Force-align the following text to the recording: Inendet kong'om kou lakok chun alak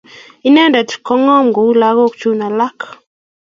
Inendet 0.47 0.91
kong'om 1.07 1.45
kou 1.55 1.71
lakok 1.81 2.13
chun 2.19 2.39
alak 2.47 2.79